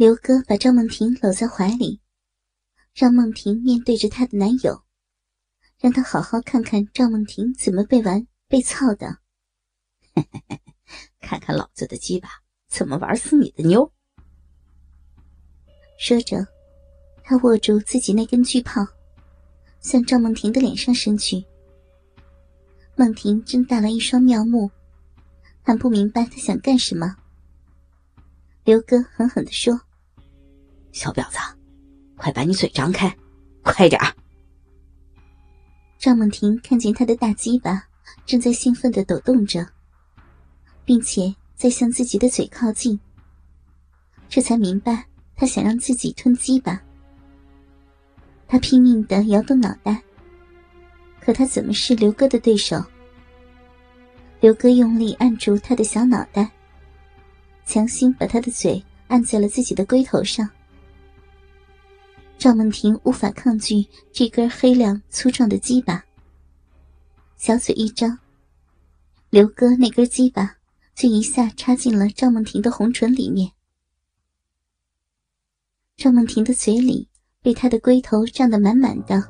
[0.00, 2.00] 刘哥把赵梦婷搂在怀里，
[2.94, 4.82] 让梦婷面对着她的男友，
[5.78, 9.18] 让他好好看看赵梦婷怎么被玩、被操的。
[11.20, 12.30] 看看老子的鸡巴
[12.66, 13.92] 怎么玩死你的妞！
[15.98, 16.46] 说着，
[17.22, 18.80] 他握住自己那根巨炮，
[19.80, 21.44] 向赵梦婷的脸上伸去。
[22.96, 24.70] 梦婷睁大了一双妙目，
[25.60, 27.18] 还不明白他想干什么。
[28.64, 29.78] 刘哥狠狠地说。
[30.92, 31.38] 小婊子，
[32.16, 33.14] 快把你嘴张开，
[33.62, 34.14] 快点儿！
[35.98, 37.82] 赵梦婷看见他的大鸡巴
[38.26, 39.66] 正在兴奋的抖动着，
[40.84, 42.98] 并且在向自己的嘴靠近，
[44.28, 45.04] 这才明白
[45.36, 46.80] 他想让自己吞鸡巴。
[48.48, 50.02] 他拼命的摇动脑袋，
[51.20, 52.82] 可他怎么是刘哥的对手？
[54.40, 56.50] 刘哥用力按住他的小脑袋，
[57.64, 60.48] 强行把他的嘴按在了自己的龟头上。
[62.40, 66.02] 赵梦婷无法抗拒这根黑亮粗壮的鸡巴，
[67.36, 68.18] 小嘴一张，
[69.28, 70.56] 刘哥那根鸡巴
[70.94, 73.52] 就一下插进了赵梦婷的红唇里面。
[75.98, 77.06] 赵梦婷的嘴里
[77.42, 79.22] 被他的龟头胀得满满的，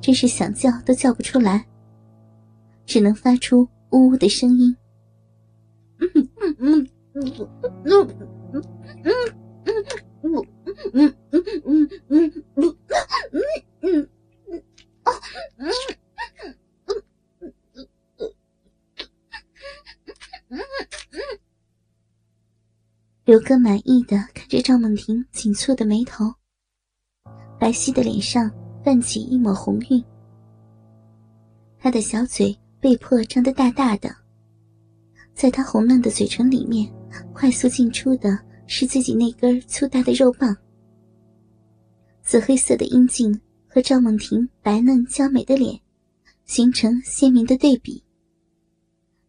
[0.00, 1.66] 真是想叫都叫不出来，
[2.86, 4.76] 只能发出呜呜的声音。
[5.98, 6.28] 嗯嗯
[6.60, 8.37] 嗯嗯嗯嗯
[23.28, 26.32] 刘哥满意的看着赵梦婷紧蹙的眉头，
[27.60, 28.50] 白皙的脸上
[28.82, 30.02] 泛起一抹红晕，
[31.78, 34.08] 他的小嘴被迫张得大大的，
[35.34, 36.90] 在他红嫩的嘴唇里面
[37.34, 38.30] 快速进出的。
[38.66, 40.56] 是自己那根粗大的肉棒，
[42.22, 45.78] 紫黑色的阴茎和赵梦婷白嫩娇美的脸
[46.46, 48.02] 形成鲜明的对比，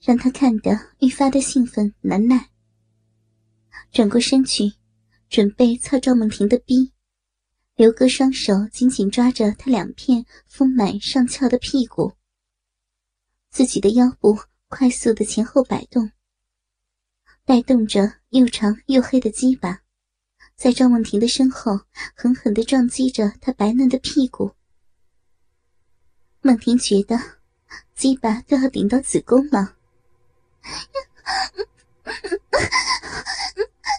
[0.00, 2.48] 让他看得愈发的兴奋难耐。
[3.98, 4.74] 转过身去，
[5.28, 6.92] 准备操赵梦婷的逼，
[7.74, 12.12] 刘哥双手紧紧抓着她两片丰满上翘的屁股，
[13.50, 14.38] 自己的腰部
[14.68, 16.12] 快速的前后摆动。
[17.44, 19.82] 带动着又长又黑的鸡巴，
[20.54, 21.80] 在赵梦婷的身后
[22.14, 24.54] 狠狠地撞击着她白嫩的屁股。
[26.40, 27.18] 梦婷觉得
[27.96, 29.74] 鸡巴都要顶到子宫了。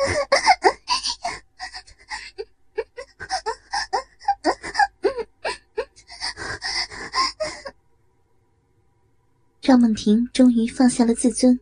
[9.60, 11.60] 赵梦婷终于放下了自尊。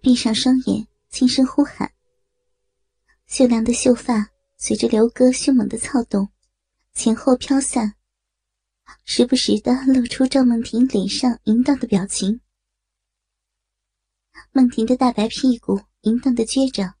[0.00, 1.90] 闭上双眼，轻声呼喊。
[3.26, 6.28] 秀亮的秀发随着刘哥凶猛的操动，
[6.94, 7.96] 前后飘散，
[9.04, 12.40] 时不时的露出赵梦婷脸上淫荡的表情。
[14.52, 16.94] 梦婷的大白屁股淫荡的撅着，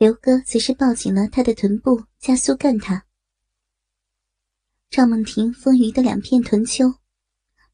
[0.00, 3.04] 刘哥则是抱紧了她的臀部，加速干他。
[4.88, 6.90] 赵梦婷丰腴的两片臀丘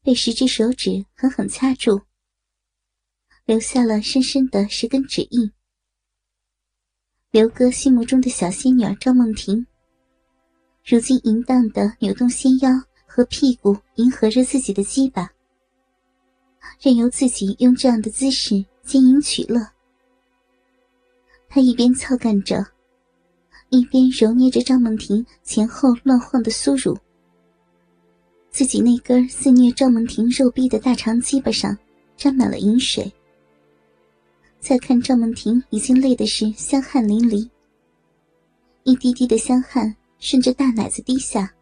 [0.03, 2.01] 被十只手指狠狠掐住。
[3.45, 5.49] 留下了深深的十根指印。
[7.31, 9.65] 刘哥心目中的小仙女儿赵梦婷，
[10.83, 12.69] 如今淫荡的扭动纤腰
[13.05, 15.31] 和屁股，迎合着自己的鸡巴，
[16.81, 19.76] 任由自己用这样的姿势经营取乐。
[21.49, 22.65] 他一边操干着，
[23.69, 26.97] 一边揉捏着赵梦婷前后乱晃的酥乳。
[28.49, 31.77] 自己那根肆虐赵梦婷肉壁的大长鸡巴上，
[32.15, 33.11] 沾满了饮水。
[34.59, 37.47] 再看赵梦婷，已经累的是香汗淋漓，
[38.83, 41.53] 一滴滴的香汗顺着大奶子滴下。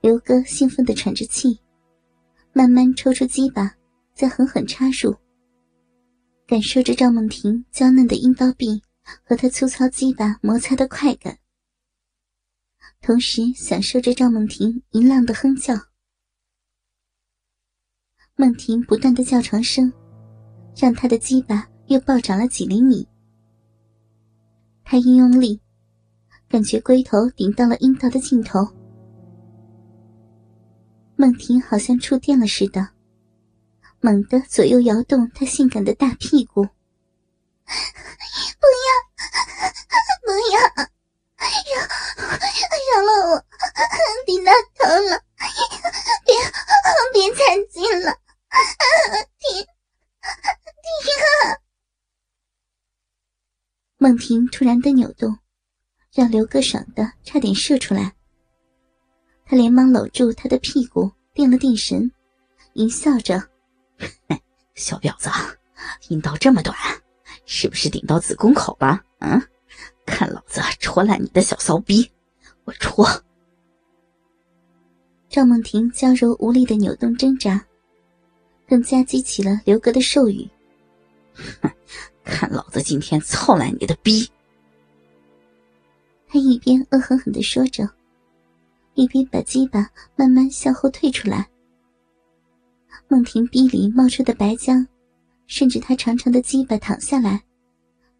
[0.00, 1.58] 刘哥兴奋的喘着气，
[2.54, 3.74] 慢慢抽出鸡巴，
[4.14, 5.14] 再狠狠插入，
[6.50, 8.82] 感受着赵梦婷娇嫩的阴道壁
[9.22, 11.38] 和他粗糙鸡巴摩擦的快感，
[13.00, 15.76] 同时享受着赵梦婷淫浪的哼叫。
[18.34, 19.92] 梦婷不断的叫床声。
[20.76, 23.06] 让他的鸡巴又暴涨了几厘米。
[24.82, 25.60] 他一用力，
[26.48, 28.66] 感觉龟头顶到了阴道的尽头。
[31.14, 32.88] 梦婷好像触电了似的，
[34.00, 36.64] 猛地左右摇动他性感的大屁股。
[36.64, 36.70] 不
[38.86, 38.90] 要，
[40.24, 40.60] 不要，
[42.26, 42.32] 饶
[42.88, 43.32] 饶了我，
[44.26, 45.22] 顶到头了，
[46.24, 46.34] 别
[47.12, 48.16] 别再进了，
[49.38, 49.66] 停。
[53.98, 55.38] 孟婷突然的扭动，
[56.14, 58.14] 让刘哥爽的差点射出来。
[59.44, 62.10] 他连忙搂住他的屁股，定了定神，
[62.74, 63.46] 淫笑着
[64.74, 65.28] ：“小婊子，
[66.08, 66.76] 阴道这么短，
[67.44, 69.00] 是不是顶到子宫口了？
[69.18, 69.40] 嗯，
[70.06, 72.10] 看老子戳烂你的小骚逼，
[72.64, 73.06] 我戳！”
[75.28, 77.64] 赵梦婷娇柔无力的扭动挣扎，
[78.66, 80.48] 更加激起了刘哥的兽欲。
[81.34, 81.70] 哼，
[82.24, 84.28] 看老子今天操烂你的逼！
[86.26, 87.88] 他一边恶狠狠的说着，
[88.94, 91.49] 一边把鸡巴慢慢向后退出来。
[93.10, 94.86] 梦婷逼里冒出的白浆，
[95.48, 97.42] 顺着她长长的鸡巴淌下来，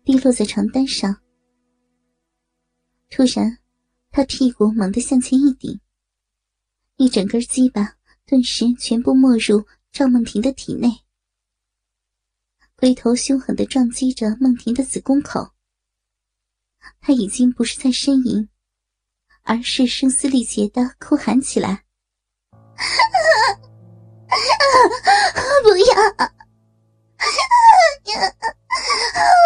[0.03, 1.17] 滴落在床单上。
[3.09, 3.57] 突然，
[4.11, 5.81] 他屁股猛地向前一顶。
[6.97, 7.95] 一整根鸡巴
[8.27, 10.89] 顿时全部没入赵梦婷的体内，
[12.75, 15.53] 龟头凶狠的撞击着梦婷的子宫口。
[17.01, 18.49] 他已经不是在呻吟，
[19.43, 21.85] 而是声嘶力竭的哭喊起来
[25.63, 25.95] ：“不要！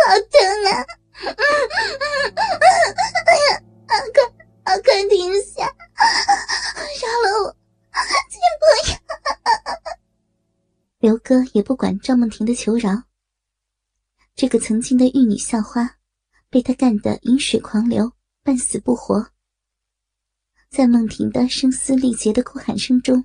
[0.06, 0.36] 好疼
[0.70, 0.84] 啊！
[4.64, 5.64] 快快停下！”
[7.00, 7.56] 饶了我，
[8.30, 8.94] 请不要！
[10.98, 13.04] 刘哥也不管赵梦婷的求饶。
[14.34, 15.96] 这个曾经的玉女校花，
[16.50, 19.30] 被他干得饮水狂流，半死不活。
[20.70, 23.24] 在梦婷的声嘶力竭的哭喊声中，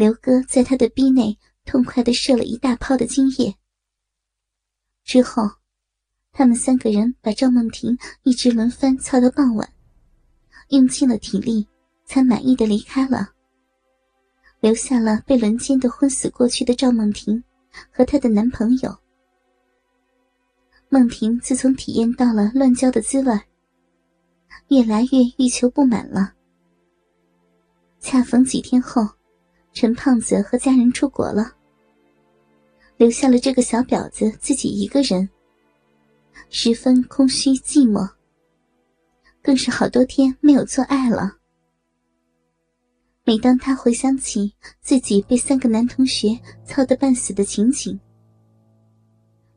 [0.00, 3.54] 刘哥在他的逼内痛快的射了一大泡的精液。
[5.04, 5.42] 之后，
[6.32, 9.70] 他们三个人把赵梦婷一直轮番操到傍晚，
[10.70, 11.68] 用尽了体力。
[12.06, 13.30] 才满意的离开了，
[14.58, 17.40] 留下了被轮奸的昏死过去的赵梦婷
[17.92, 18.98] 和她的男朋友。
[20.88, 23.40] 梦婷自从体验到了乱交的滋味，
[24.70, 26.32] 越来越欲求不满了。
[28.00, 29.08] 恰逢几天后，
[29.72, 31.52] 陈胖子和家人出国了，
[32.96, 35.28] 留下了这个小婊子自己一个人，
[36.48, 38.10] 十分空虚寂寞，
[39.42, 41.36] 更是好多天没有做爱了。
[43.24, 47.98] 每当他回想起自己被三个男同学操得半死的情景，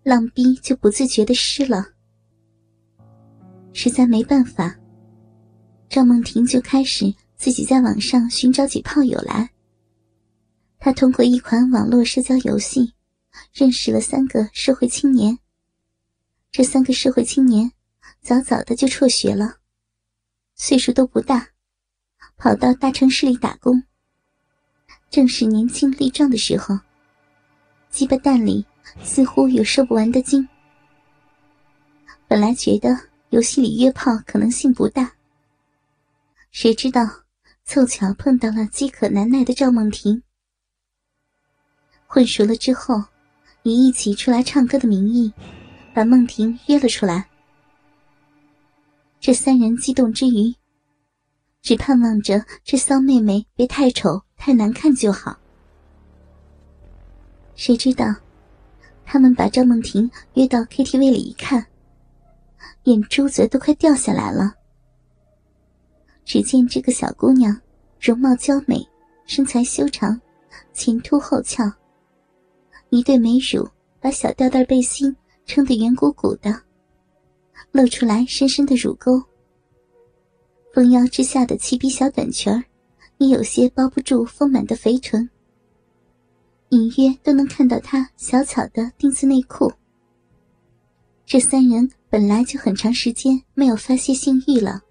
[0.03, 1.87] 浪逼就不自觉的湿了。
[3.73, 4.77] 实在没办法，
[5.89, 9.49] 赵梦婷就开始自己在网上寻找起炮友来。
[10.83, 12.93] 他通过一款网络社交游戏，
[13.53, 15.39] 认识了三个社会青年。
[16.51, 17.71] 这三个社会青年
[18.19, 19.59] 早早的就辍学了，
[20.55, 21.47] 岁数都不大。
[22.35, 23.81] 跑到大城市里打工，
[25.09, 26.77] 正是年轻力壮的时候。
[27.89, 28.65] 鸡巴蛋里
[29.01, 30.45] 似乎有射不完的精。
[32.27, 32.89] 本来觉得
[33.29, 35.13] 游戏里约炮可能性不大，
[36.51, 37.09] 谁知道
[37.63, 40.21] 凑巧碰到了饥渴难耐的赵梦婷。
[42.13, 43.03] 混熟了之后，
[43.63, 45.33] 以一起出来唱歌的名义，
[45.95, 47.27] 把梦婷约了出来。
[49.19, 50.53] 这三人激动之余。
[51.63, 55.35] 只盼望着这骚妹妹别太丑太难看就好。
[57.55, 58.13] 谁知道，
[59.03, 61.65] 他们把赵梦婷约到 KTV 里一看，
[62.83, 64.53] 眼珠子都快掉下来了。
[66.23, 67.59] 只见这个小姑娘
[67.99, 68.87] 容貌娇美，
[69.25, 70.21] 身材修长，
[70.73, 71.63] 前凸后翘，
[72.93, 73.67] 一对美乳
[73.99, 75.15] 把小吊带背心
[75.47, 76.61] 撑得圆鼓鼓的，
[77.71, 79.19] 露出来深深的乳沟。
[80.71, 82.63] 丰腰之下的齐鼻小短裙儿，
[83.17, 85.27] 也有些包不住丰满的肥臀，
[86.69, 89.73] 隐约都能看到她小巧的丁字内裤。
[91.25, 94.83] 这三人本来就很长时间没有发泄性欲了，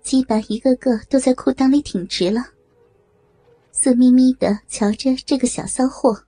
[0.00, 2.42] 鸡巴一个个都在裤裆里挺直了，
[3.70, 6.24] 色眯眯的瞧着这个小骚货。